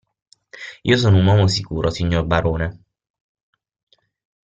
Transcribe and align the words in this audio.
Io 0.91 0.97
sono 0.97 1.17
un 1.19 1.27
uomo 1.27 1.45
sicuro, 1.47 1.91
signor 1.91 2.25
barone. 2.25 2.79